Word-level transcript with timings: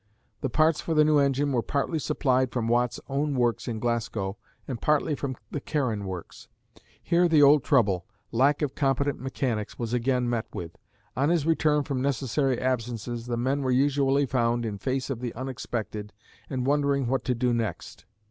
The 0.39 0.49
parts 0.49 0.81
for 0.81 0.95
the 0.95 1.05
new 1.05 1.19
engine 1.19 1.51
were 1.51 1.61
partly 1.61 1.99
supplied 1.99 2.51
from 2.51 2.67
Watt's 2.67 2.99
own 3.07 3.35
works 3.35 3.67
in 3.67 3.77
Glasgow 3.77 4.35
and 4.67 4.81
partly 4.81 5.13
from 5.13 5.37
the 5.51 5.61
Carron 5.61 6.05
works. 6.05 6.47
Here 7.03 7.27
the 7.27 7.43
old 7.43 7.63
trouble, 7.63 8.07
lack 8.31 8.63
of 8.63 8.73
competent 8.73 9.19
mechanics, 9.21 9.77
was 9.77 9.93
again 9.93 10.27
met 10.27 10.47
with. 10.55 10.75
On 11.15 11.29
his 11.29 11.45
return 11.45 11.83
from 11.83 12.01
necessary 12.01 12.59
absences, 12.59 13.27
the 13.27 13.37
men 13.37 13.61
were 13.61 13.69
usually 13.69 14.25
found 14.25 14.65
in 14.65 14.79
face 14.79 15.11
of 15.11 15.19
the 15.19 15.35
unexpected 15.35 16.13
and 16.49 16.65
wondering 16.65 17.05
what 17.05 17.23
to 17.25 17.35
do 17.35 17.53
next. 17.53 18.07